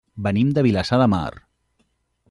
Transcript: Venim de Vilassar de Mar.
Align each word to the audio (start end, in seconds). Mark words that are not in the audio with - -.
Venim 0.27 0.53
de 0.55 0.63
Vilassar 0.67 0.99
de 1.03 1.07
Mar. 1.17 1.31